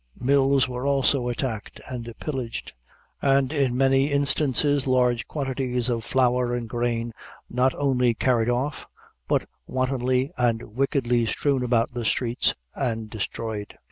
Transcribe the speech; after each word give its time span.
Mills 0.19 0.67
were 0.67 0.87
also 0.87 1.27
attacked 1.27 1.79
and 1.87 2.11
pillaged, 2.19 2.73
and 3.21 3.53
in 3.53 3.77
many 3.77 4.11
instances 4.11 4.87
large 4.87 5.27
quantities 5.27 5.89
of 5.89 6.03
flour 6.03 6.55
and 6.55 6.67
grain 6.67 7.13
not 7.51 7.75
only 7.75 8.15
carried 8.15 8.49
off, 8.49 8.87
but 9.27 9.47
wantonly 9.67 10.31
and 10.37 10.63
wickedly 10.73 11.27
strewn 11.27 11.61
about 11.63 11.93
the 11.93 12.03
streets 12.03 12.55
and 12.73 13.11
destroyed. 13.11 13.77